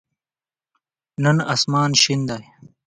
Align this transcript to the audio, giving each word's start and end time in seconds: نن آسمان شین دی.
نن 1.23 1.37
آسمان 1.53 1.91
شین 2.01 2.21
دی. 2.29 2.43